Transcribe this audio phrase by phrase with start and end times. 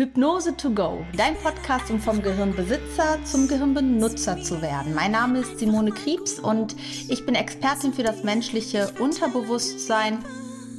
[0.00, 4.94] Hypnose to go, dein Podcast, um vom Gehirnbesitzer zum Gehirnbenutzer zu werden.
[4.94, 6.74] Mein Name ist Simone Kriebs und
[7.10, 10.24] ich bin Expertin für das menschliche Unterbewusstsein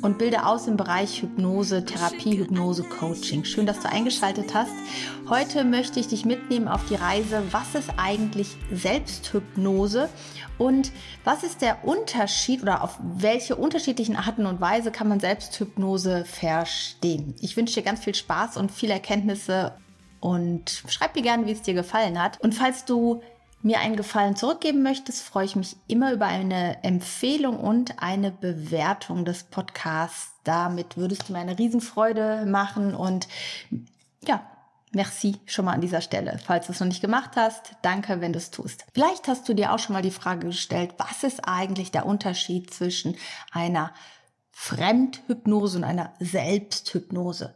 [0.01, 3.43] und bilde aus im Bereich Hypnose, Therapie, Hypnose, Coaching.
[3.43, 4.71] Schön, dass du eingeschaltet hast.
[5.29, 10.09] Heute möchte ich dich mitnehmen auf die Reise, was ist eigentlich Selbsthypnose
[10.57, 10.91] und
[11.23, 17.35] was ist der Unterschied oder auf welche unterschiedlichen Arten und Weise kann man Selbsthypnose verstehen?
[17.39, 19.73] Ich wünsche dir ganz viel Spaß und viele Erkenntnisse
[20.19, 22.39] und schreib mir gerne, wie es dir gefallen hat.
[22.41, 23.21] Und falls du
[23.63, 29.25] mir einen Gefallen zurückgeben möchtest, freue ich mich immer über eine Empfehlung und eine Bewertung
[29.25, 30.33] des Podcasts.
[30.43, 33.27] Damit würdest du mir eine Riesenfreude machen und
[34.25, 34.41] ja,
[34.93, 36.37] Merci schon mal an dieser Stelle.
[36.43, 38.85] Falls du es noch nicht gemacht hast, danke, wenn du es tust.
[38.93, 42.73] Vielleicht hast du dir auch schon mal die Frage gestellt, was ist eigentlich der Unterschied
[42.73, 43.15] zwischen
[43.51, 43.93] einer
[44.51, 47.55] Fremdhypnose und einer Selbsthypnose?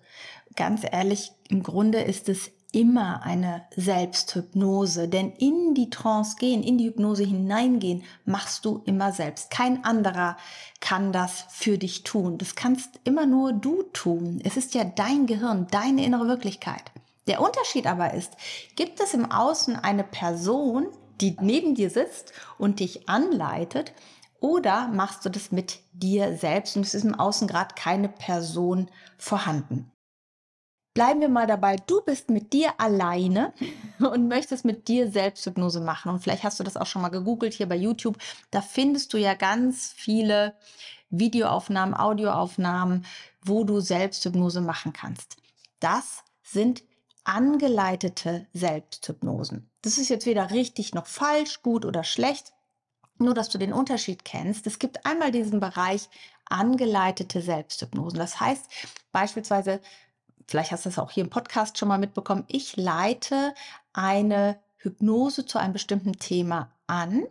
[0.55, 6.77] Ganz ehrlich, im Grunde ist es immer eine Selbsthypnose, denn in die Trance gehen, in
[6.77, 9.49] die Hypnose hineingehen, machst du immer selbst.
[9.49, 10.35] Kein anderer
[10.81, 12.37] kann das für dich tun.
[12.37, 14.41] Das kannst immer nur du tun.
[14.43, 16.83] Es ist ja dein Gehirn, deine innere Wirklichkeit.
[17.27, 18.33] Der Unterschied aber ist,
[18.75, 20.87] gibt es im Außen eine Person,
[21.21, 23.93] die neben dir sitzt und dich anleitet,
[24.41, 28.91] oder machst du das mit dir selbst und es ist im Außen gerade keine Person
[29.17, 29.89] vorhanden?
[30.95, 33.53] Bleiben wir mal dabei, du bist mit dir alleine
[33.99, 36.09] und möchtest mit dir Selbsthypnose machen.
[36.09, 38.17] Und vielleicht hast du das auch schon mal gegoogelt hier bei YouTube.
[38.49, 40.55] Da findest du ja ganz viele
[41.09, 43.05] Videoaufnahmen, Audioaufnahmen,
[43.43, 45.35] wo du Selbsthypnose machen kannst.
[45.81, 46.81] Das sind
[47.25, 49.69] angeleitete Selbsthypnosen.
[49.81, 52.53] Das ist jetzt weder richtig noch falsch, gut oder schlecht.
[53.17, 54.65] Nur, dass du den Unterschied kennst.
[54.65, 56.09] Es gibt einmal diesen Bereich
[56.45, 58.19] angeleitete Selbsthypnosen.
[58.19, 58.65] Das heißt
[59.11, 59.81] beispielsweise,
[60.47, 63.53] vielleicht hast du es auch hier im Podcast schon mal mitbekommen, ich leite
[63.93, 67.23] eine Hypnose zu einem bestimmten Thema an,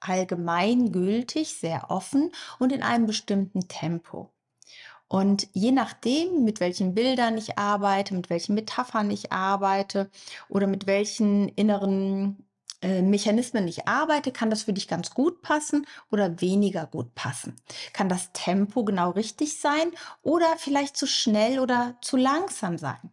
[0.00, 4.30] allgemeingültig, sehr offen und in einem bestimmten Tempo.
[5.08, 10.08] Und je nachdem, mit welchen Bildern ich arbeite, mit welchen Metaphern ich arbeite
[10.48, 12.46] oder mit welchen inneren
[13.02, 17.56] Mechanismen ich arbeite, kann das für dich ganz gut passen oder weniger gut passen.
[17.92, 19.92] Kann das Tempo genau richtig sein
[20.22, 23.12] oder vielleicht zu schnell oder zu langsam sein.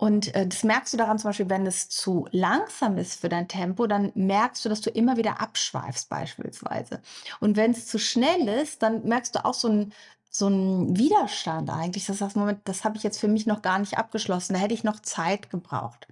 [0.00, 3.48] Und äh, das merkst du daran zum Beispiel, wenn es zu langsam ist für dein
[3.48, 7.02] Tempo, dann merkst du, dass du immer wieder abschweifst beispielsweise.
[7.38, 9.92] Und wenn es zu schnell ist, dann merkst du auch so ein
[10.30, 12.06] so ein Widerstand eigentlich.
[12.06, 14.54] Das heißt, Moment, das habe ich jetzt für mich noch gar nicht abgeschlossen.
[14.54, 16.06] Da hätte ich noch Zeit gebraucht.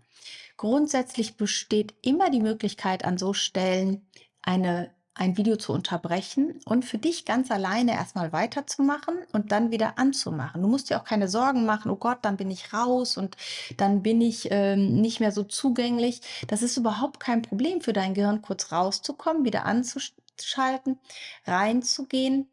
[0.56, 4.04] Grundsätzlich besteht immer die Möglichkeit, an so Stellen
[4.42, 9.98] eine, ein Video zu unterbrechen und für dich ganz alleine erstmal weiterzumachen und dann wieder
[9.98, 10.62] anzumachen.
[10.62, 13.36] Du musst dir auch keine Sorgen machen, oh Gott, dann bin ich raus und
[13.76, 16.22] dann bin ich ähm, nicht mehr so zugänglich.
[16.48, 20.98] Das ist überhaupt kein Problem für dein Gehirn, kurz rauszukommen, wieder anzuschalten,
[21.46, 22.48] reinzugehen.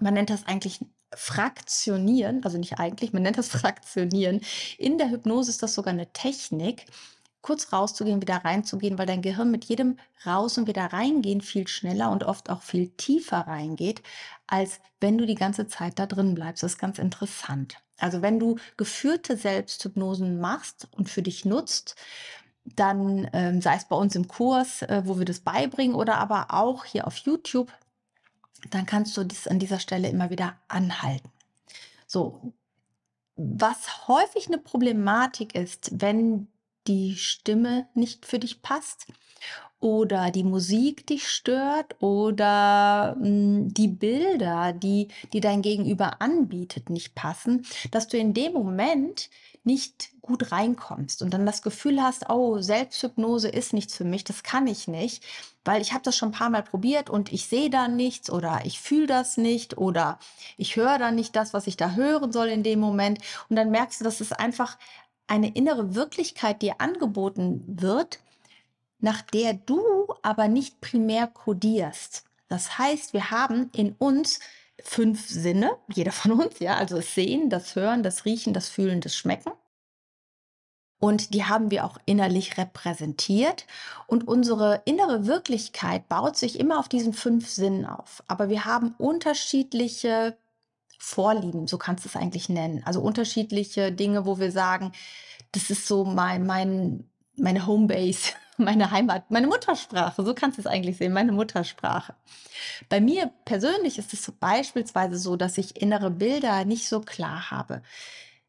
[0.00, 0.80] Man nennt das eigentlich
[1.16, 4.40] Fraktionieren, also nicht eigentlich, man nennt das Fraktionieren.
[4.78, 6.86] In der Hypnose ist das sogar eine Technik,
[7.42, 12.10] kurz rauszugehen, wieder reinzugehen, weil dein Gehirn mit jedem Raus- und wieder reingehen viel schneller
[12.10, 14.02] und oft auch viel tiefer reingeht,
[14.46, 16.62] als wenn du die ganze Zeit da drin bleibst.
[16.62, 17.76] Das ist ganz interessant.
[17.98, 21.96] Also wenn du geführte Selbsthypnosen machst und für dich nutzt,
[22.64, 26.46] dann ähm, sei es bei uns im Kurs, äh, wo wir das beibringen oder aber
[26.48, 27.70] auch hier auf YouTube,
[28.70, 31.30] dann kannst du das an dieser Stelle immer wieder anhalten.
[32.06, 32.54] So,
[33.36, 36.48] was häufig eine Problematik ist, wenn
[36.86, 39.06] die Stimme nicht für dich passt
[39.84, 46.88] oder die Musik dich stört oder mh, hm, die Bilder, die, die dein Gegenüber anbietet,
[46.88, 49.28] nicht passen, dass du in dem Moment
[49.62, 54.42] nicht gut reinkommst und dann das Gefühl hast, oh, Selbsthypnose ist nichts für mich, das
[54.42, 55.22] kann ich nicht,
[55.66, 58.62] weil ich habe das schon ein paar Mal probiert und ich sehe da nichts oder
[58.64, 60.18] ich fühle das nicht oder
[60.56, 63.18] ich höre da nicht das, was ich da hören soll in dem Moment.
[63.50, 64.78] Und dann merkst du, dass es einfach
[65.26, 68.20] eine innere Wirklichkeit dir angeboten wird,
[69.04, 69.84] nach der du
[70.22, 72.24] aber nicht primär kodierst.
[72.48, 74.40] Das heißt, wir haben in uns
[74.82, 79.02] fünf Sinne, jeder von uns, ja, also das Sehen, das Hören, das Riechen, das Fühlen,
[79.02, 79.52] das Schmecken.
[81.00, 83.66] Und die haben wir auch innerlich repräsentiert.
[84.06, 88.22] Und unsere innere Wirklichkeit baut sich immer auf diesen fünf Sinnen auf.
[88.26, 90.34] Aber wir haben unterschiedliche
[90.98, 92.82] Vorlieben, so kannst du es eigentlich nennen.
[92.86, 94.92] Also unterschiedliche Dinge, wo wir sagen,
[95.52, 97.06] das ist so mein, mein,
[97.36, 100.24] meine Homebase, meine Heimat, meine Muttersprache.
[100.24, 102.14] So kannst du es eigentlich sehen, meine Muttersprache.
[102.88, 107.82] Bei mir persönlich ist es beispielsweise so, dass ich innere Bilder nicht so klar habe.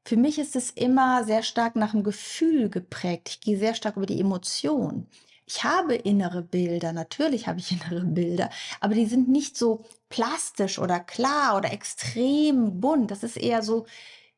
[0.07, 3.29] für mich ist es immer sehr stark nach dem Gefühl geprägt.
[3.29, 5.07] Ich gehe sehr stark über die Emotion.
[5.47, 8.49] Ich habe innere Bilder, natürlich habe ich innere Bilder,
[8.79, 13.11] aber die sind nicht so plastisch oder klar oder extrem bunt.
[13.11, 13.85] Das ist eher so,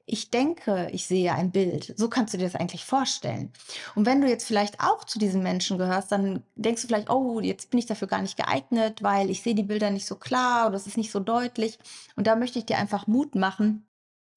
[0.10, 1.94] ich denke, ich sehe ein Bild.
[1.98, 3.52] So kannst du dir das eigentlich vorstellen.
[3.94, 7.42] Und wenn du jetzt vielleicht auch zu diesen Menschen gehörst, dann denkst du vielleicht, oh,
[7.42, 10.68] jetzt bin ich dafür gar nicht geeignet, weil ich sehe die Bilder nicht so klar
[10.68, 11.78] oder es ist nicht so deutlich.
[12.16, 13.86] Und da möchte ich dir einfach Mut machen,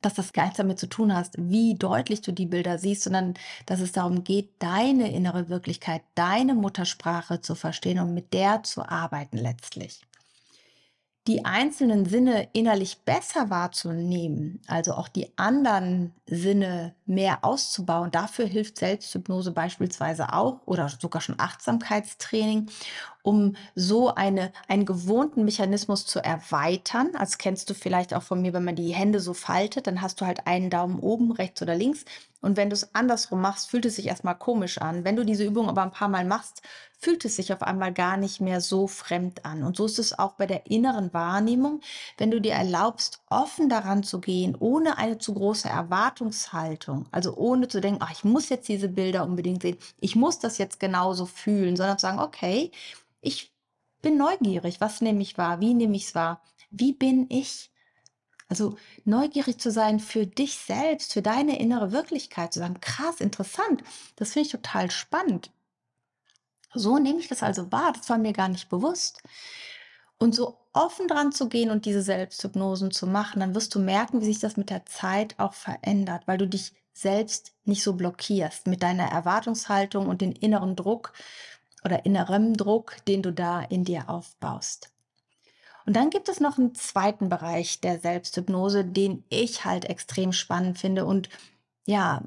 [0.02, 3.34] dass das gar nichts damit zu tun hast, wie deutlich du die Bilder siehst, sondern
[3.66, 8.88] dass es darum geht, deine innere Wirklichkeit, deine Muttersprache zu verstehen und mit der zu
[8.88, 10.00] arbeiten letztlich.
[11.30, 18.78] Die einzelnen Sinne innerlich besser wahrzunehmen, also auch die anderen Sinne mehr auszubauen, dafür hilft
[18.78, 22.68] Selbsthypnose beispielsweise auch oder sogar schon Achtsamkeitstraining
[23.22, 27.11] um so eine, einen gewohnten Mechanismus zu erweitern.
[27.17, 30.20] Als kennst du vielleicht auch von mir, wenn man die Hände so faltet, dann hast
[30.20, 32.05] du halt einen Daumen oben, rechts oder links.
[32.40, 35.05] Und wenn du es andersrum machst, fühlt es sich erstmal komisch an.
[35.05, 36.62] Wenn du diese Übung aber ein paar Mal machst,
[36.99, 39.62] fühlt es sich auf einmal gar nicht mehr so fremd an.
[39.62, 41.81] Und so ist es auch bei der inneren Wahrnehmung.
[42.19, 47.69] Wenn du dir erlaubst, offen daran zu gehen, ohne eine zu große Erwartungshaltung, also ohne
[47.69, 51.26] zu denken, ach, ich muss jetzt diese Bilder unbedingt sehen, ich muss das jetzt genauso
[51.26, 52.70] fühlen, sondern zu sagen, okay,
[53.20, 53.55] ich
[54.02, 54.81] bin neugierig.
[54.81, 55.61] Was nehme ich wahr?
[55.61, 56.43] Wie nehme ich es wahr?
[56.70, 57.70] Wie bin ich?
[58.49, 63.84] Also neugierig zu sein für dich selbst, für deine innere Wirklichkeit, zu sagen, krass, interessant,
[64.17, 65.52] das finde ich total spannend.
[66.75, 69.23] So nehme ich das also wahr, das war mir gar nicht bewusst.
[70.19, 74.20] Und so offen dran zu gehen und diese Selbsthypnosen zu machen, dann wirst du merken,
[74.20, 78.66] wie sich das mit der Zeit auch verändert, weil du dich selbst nicht so blockierst
[78.66, 81.12] mit deiner Erwartungshaltung und den inneren Druck,
[81.84, 84.90] oder innerem Druck, den du da in dir aufbaust.
[85.86, 90.78] Und dann gibt es noch einen zweiten Bereich der Selbsthypnose, den ich halt extrem spannend
[90.78, 91.28] finde und
[91.86, 92.22] ja,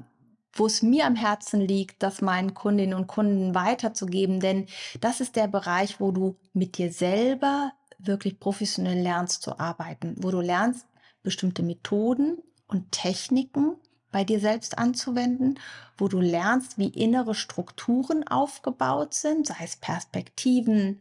[0.52, 4.66] wo es mir am Herzen liegt, das meinen Kundinnen und Kunden weiterzugeben, denn
[5.00, 10.30] das ist der Bereich, wo du mit dir selber wirklich professionell lernst zu arbeiten, wo
[10.30, 10.86] du lernst,
[11.22, 13.76] bestimmte Methoden und Techniken
[14.14, 15.58] bei dir selbst anzuwenden,
[15.98, 21.00] wo du lernst, wie innere Strukturen aufgebaut sind, sei es Perspektiven,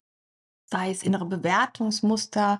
[0.65, 2.59] sei es innere Bewertungsmuster.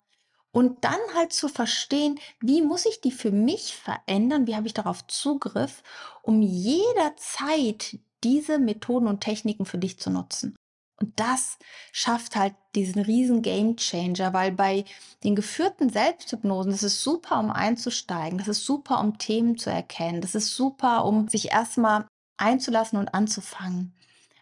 [0.52, 4.76] Und dann halt zu verstehen, wie muss ich die für mich verändern, wie habe ich
[4.76, 5.82] darauf Zugriff,
[6.22, 10.56] um jederzeit diese Methoden und Techniken für dich zu nutzen.
[11.00, 11.58] Und das
[11.92, 14.86] schafft halt diesen riesen Game Changer, weil bei
[15.24, 20.22] den geführten Selbsthypnosen, das ist super, um einzusteigen, das ist super, um Themen zu erkennen,
[20.22, 22.06] das ist super, um sich erstmal
[22.38, 23.94] einzulassen und anzufangen.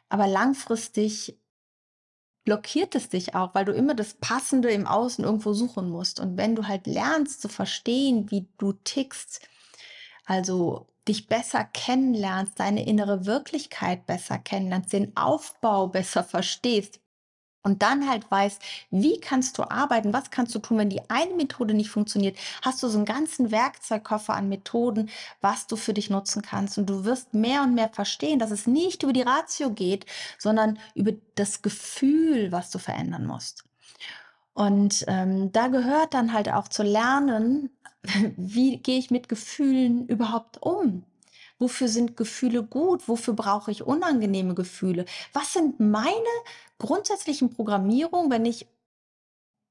[0.10, 1.40] Aber langfristig
[2.44, 6.20] blockiert es dich auch, weil du immer das Passende im Außen irgendwo suchen musst.
[6.20, 9.48] Und wenn du halt lernst zu verstehen, wie du tickst,
[10.26, 17.02] also dich besser kennenlernst, deine innere Wirklichkeit besser kennenlernst, den Aufbau besser verstehst
[17.64, 21.34] und dann halt weißt, wie kannst du arbeiten, was kannst du tun, wenn die eine
[21.36, 25.10] Methode nicht funktioniert, hast du so einen ganzen Werkzeugkoffer an Methoden,
[25.42, 28.66] was du für dich nutzen kannst und du wirst mehr und mehr verstehen, dass es
[28.66, 30.06] nicht über die Ratio geht,
[30.40, 33.66] sondern über das Gefühl, was du verändern musst.
[34.54, 37.70] Und ähm, da gehört dann halt auch zu lernen,
[38.38, 41.04] wie gehe ich mit Gefühlen überhaupt um?
[41.60, 43.08] Wofür sind Gefühle gut?
[43.08, 45.06] Wofür brauche ich unangenehme Gefühle?
[45.34, 46.12] Was sind meine
[46.80, 48.66] grundsätzlichen Programmierungen, wenn ich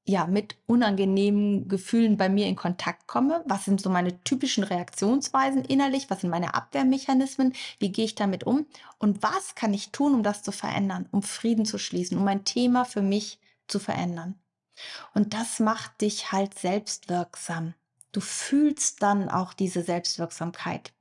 [0.07, 3.43] ja mit unangenehmen Gefühlen bei mir in Kontakt komme?
[3.45, 6.09] Was sind so meine typischen Reaktionsweisen innerlich?
[6.09, 7.53] Was sind meine Abwehrmechanismen?
[7.79, 8.65] Wie gehe ich damit um?
[8.97, 12.45] Und was kann ich tun, um das zu verändern, um Frieden zu schließen, um ein
[12.45, 14.39] Thema für mich zu verändern?
[15.13, 17.73] Und das macht dich halt selbstwirksam.
[18.11, 20.91] Du fühlst dann auch diese Selbstwirksamkeit.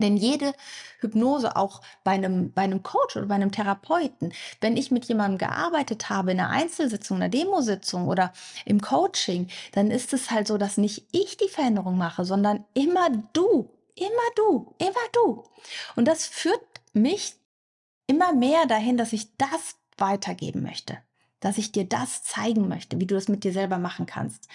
[0.00, 0.54] Denn jede
[1.00, 5.38] Hypnose, auch bei einem, bei einem Coach oder bei einem Therapeuten, wenn ich mit jemandem
[5.38, 8.32] gearbeitet habe in einer Einzelsitzung, einer Demositzung oder
[8.64, 13.10] im Coaching, dann ist es halt so, dass nicht ich die Veränderung mache, sondern immer
[13.32, 15.44] du, immer du, immer du.
[15.94, 17.34] Und das führt mich
[18.06, 20.98] immer mehr dahin, dass ich das weitergeben möchte
[21.42, 24.48] dass ich dir das zeigen möchte, wie du das mit dir selber machen kannst.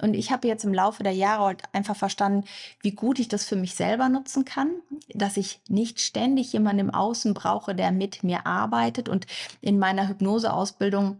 [0.00, 2.46] Und ich habe jetzt im Laufe der Jahre halt einfach verstanden,
[2.82, 4.70] wie gut ich das für mich selber nutzen kann,
[5.08, 9.08] dass ich nicht ständig jemanden im Außen brauche, der mit mir arbeitet.
[9.08, 9.26] Und
[9.62, 11.18] in meiner Hypnoseausbildung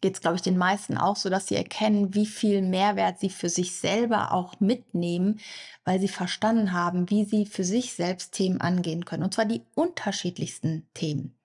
[0.00, 3.30] geht es, glaube ich, den meisten auch so, dass sie erkennen, wie viel Mehrwert sie
[3.30, 5.38] für sich selber auch mitnehmen,
[5.84, 9.22] weil sie verstanden haben, wie sie für sich selbst Themen angehen können.
[9.22, 11.36] Und zwar die unterschiedlichsten Themen.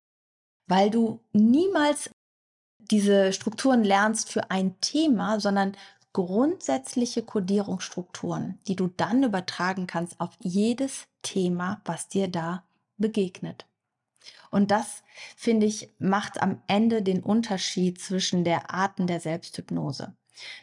[0.68, 2.10] Weil du niemals
[2.92, 5.76] diese Strukturen lernst für ein Thema, sondern
[6.14, 12.64] grundsätzliche Kodierungsstrukturen, die du dann übertragen kannst auf jedes Thema, was dir da
[12.98, 13.66] begegnet.
[14.52, 15.04] Und das,
[15.36, 20.16] finde ich, macht am Ende den Unterschied zwischen der Arten der Selbsthypnose.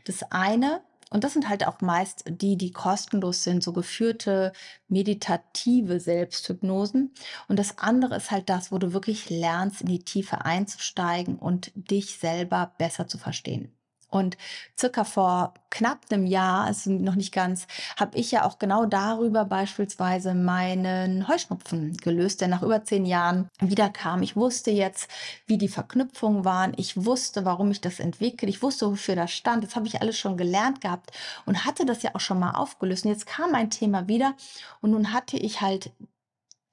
[0.05, 0.83] Das eine,
[1.17, 4.53] und das sind halt auch meist die, die kostenlos sind, so geführte
[4.89, 7.15] meditative Selbsthypnosen.
[7.49, 11.73] Und das andere ist halt das, wo du wirklich lernst, in die Tiefe einzusteigen und
[11.75, 13.76] dich selber besser zu verstehen.
[14.09, 14.37] Und
[14.79, 17.67] circa vor knapp einem Jahr, also noch nicht ganz,
[17.99, 23.49] habe ich ja auch genau darüber beispielsweise meinen Heuschnupfen gelöst, der nach über zehn Jahren
[23.61, 24.23] wieder kam.
[24.23, 25.11] Ich wusste jetzt,
[25.47, 26.73] wie die Verknüpfungen waren.
[26.77, 28.49] Ich wusste, warum ich das entwickle.
[28.49, 29.65] Ich wusste, wofür das stand.
[29.65, 31.11] Das habe ich alles schon gelernt gehabt
[31.45, 33.05] und hatte das ja auch schon mal aufgelöst.
[33.05, 34.35] Und jetzt kam ein Thema wieder
[34.81, 35.93] und nun hatte ich halt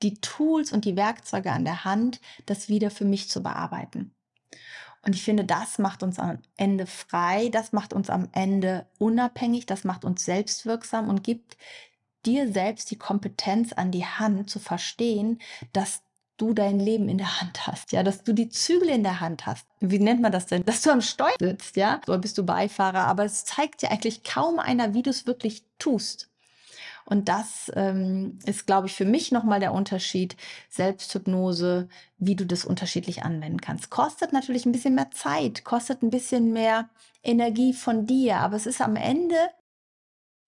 [0.03, 4.13] die Tools und die Werkzeuge an der Hand, das wieder für mich zu bearbeiten.
[5.05, 9.65] Und ich finde, das macht uns am Ende frei, das macht uns am Ende unabhängig,
[9.65, 11.57] das macht uns selbstwirksam und gibt
[12.25, 15.41] dir selbst die Kompetenz an die Hand zu verstehen,
[15.73, 16.03] dass
[16.37, 19.45] du dein Leben in der Hand hast, ja, dass du die Zügel in der Hand
[19.45, 19.67] hast.
[19.79, 20.63] Wie nennt man das denn?
[20.65, 22.01] Dass du am Steuer sitzt, ja?
[22.05, 25.63] So bist du Beifahrer, aber es zeigt dir eigentlich kaum einer, wie du es wirklich
[25.77, 26.32] tust.
[27.05, 30.35] Und das ähm, ist, glaube ich, für mich nochmal der Unterschied.
[30.69, 33.89] Selbsthypnose, wie du das unterschiedlich anwenden kannst.
[33.89, 36.89] Kostet natürlich ein bisschen mehr Zeit, kostet ein bisschen mehr
[37.23, 39.35] Energie von dir, aber es ist am Ende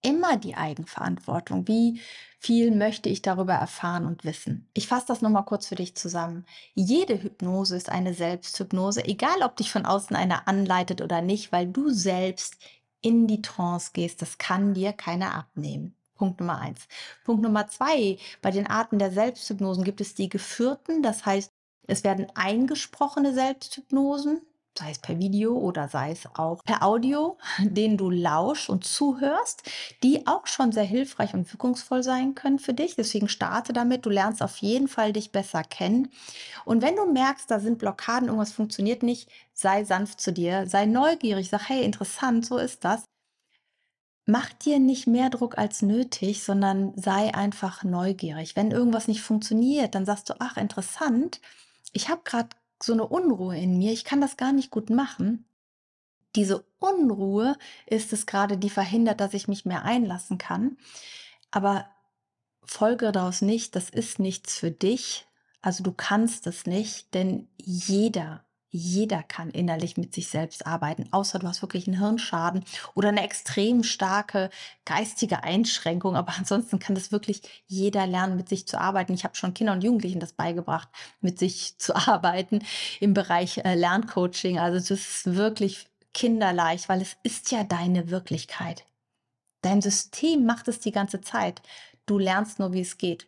[0.02, 1.66] immer die Eigenverantwortung.
[1.66, 2.00] Wie
[2.38, 4.68] viel möchte ich darüber erfahren und wissen?
[4.74, 6.46] Ich fasse das nochmal kurz für dich zusammen.
[6.74, 11.66] Jede Hypnose ist eine Selbsthypnose, egal ob dich von außen einer anleitet oder nicht, weil
[11.66, 12.56] du selbst
[13.00, 14.22] in die Trance gehst.
[14.22, 15.95] Das kann dir keiner abnehmen.
[16.16, 16.88] Punkt Nummer eins.
[17.24, 21.50] Punkt Nummer zwei, bei den Arten der Selbsthypnosen gibt es die geführten, das heißt,
[21.86, 24.40] es werden eingesprochene Selbsthypnosen,
[24.78, 29.62] sei es per Video oder sei es auch per Audio, denen du lauschst und zuhörst,
[30.02, 32.96] die auch schon sehr hilfreich und wirkungsvoll sein können für dich.
[32.96, 34.04] Deswegen starte damit.
[34.04, 36.10] Du lernst auf jeden Fall dich besser kennen.
[36.64, 40.86] Und wenn du merkst, da sind Blockaden, irgendwas funktioniert nicht, sei sanft zu dir, sei
[40.86, 43.04] neugierig, sag, hey, interessant, so ist das.
[44.28, 48.56] Mach dir nicht mehr Druck als nötig, sondern sei einfach neugierig.
[48.56, 51.40] Wenn irgendwas nicht funktioniert, dann sagst du, ach, interessant,
[51.92, 52.48] ich habe gerade
[52.82, 55.46] so eine Unruhe in mir, ich kann das gar nicht gut machen.
[56.34, 57.56] Diese Unruhe
[57.86, 60.76] ist es gerade, die verhindert, dass ich mich mehr einlassen kann.
[61.52, 61.88] Aber
[62.64, 65.26] folge daraus nicht, das ist nichts für dich.
[65.62, 71.38] Also du kannst es nicht, denn jeder jeder kann innerlich mit sich selbst arbeiten, außer
[71.38, 74.50] du hast wirklich einen Hirnschaden oder eine extrem starke
[74.84, 76.16] geistige Einschränkung.
[76.16, 79.14] Aber ansonsten kann das wirklich jeder lernen, mit sich zu arbeiten.
[79.14, 80.88] Ich habe schon Kindern und Jugendlichen das beigebracht,
[81.20, 82.60] mit sich zu arbeiten
[83.00, 84.58] im Bereich äh, Lerncoaching.
[84.58, 88.86] Also das ist wirklich kinderleicht, weil es ist ja deine Wirklichkeit.
[89.62, 91.60] Dein System macht es die ganze Zeit.
[92.06, 93.26] Du lernst nur, wie es geht.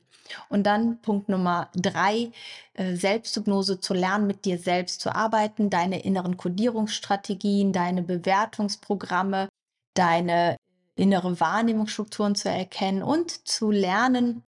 [0.48, 2.30] Und dann Punkt Nummer drei,
[2.74, 9.48] äh, Selbsthypnose zu lernen, mit dir selbst zu arbeiten, deine inneren Kodierungsstrategien, deine Bewertungsprogramme,
[9.94, 10.56] deine
[10.96, 14.42] innere Wahrnehmungsstrukturen zu erkennen und zu lernen,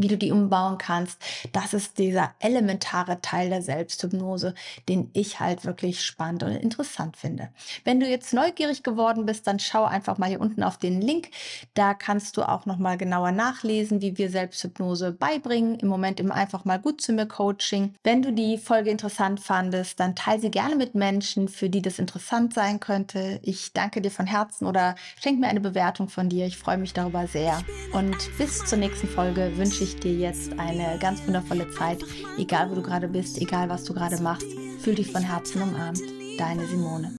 [0.00, 1.20] wie du die umbauen kannst.
[1.52, 4.54] Das ist dieser elementare Teil der Selbsthypnose,
[4.88, 7.50] den ich halt wirklich spannend und interessant finde.
[7.84, 11.30] Wenn du jetzt neugierig geworden bist, dann schau einfach mal hier unten auf den Link.
[11.74, 15.78] Da kannst du auch noch mal genauer nachlesen, wie wir Selbsthypnose beibringen.
[15.78, 17.94] Im Moment im einfach mal gut zu mir Coaching.
[18.02, 21.98] Wenn du die Folge interessant fandest, dann teile sie gerne mit Menschen, für die das
[21.98, 23.40] interessant sein könnte.
[23.42, 26.46] Ich danke dir von Herzen oder schenk mir eine Bewertung von dir.
[26.46, 27.62] Ich freue mich darüber sehr.
[27.92, 31.98] Und bis zur nächsten Folge wünsche ich ich dir jetzt eine ganz wundervolle Zeit,
[32.38, 34.46] egal wo du gerade bist, egal was du gerade machst.
[34.80, 36.00] Fühl dich von Herzen umarmt.
[36.38, 37.08] Deine Simone.